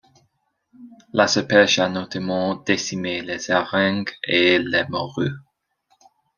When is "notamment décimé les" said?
1.87-3.51